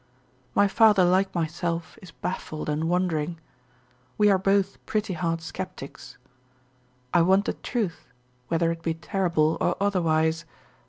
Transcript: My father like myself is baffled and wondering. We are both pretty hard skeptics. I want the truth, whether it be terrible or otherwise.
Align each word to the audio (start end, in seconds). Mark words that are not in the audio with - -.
My 0.55 0.67
father 0.67 1.05
like 1.05 1.35
myself 1.35 1.95
is 2.01 2.09
baffled 2.09 2.69
and 2.69 2.85
wondering. 2.89 3.37
We 4.17 4.31
are 4.31 4.39
both 4.39 4.83
pretty 4.87 5.13
hard 5.13 5.41
skeptics. 5.43 6.17
I 7.13 7.21
want 7.21 7.45
the 7.45 7.53
truth, 7.53 8.11
whether 8.47 8.71
it 8.71 8.81
be 8.81 8.95
terrible 8.95 9.59
or 9.61 9.75
otherwise. 9.79 10.43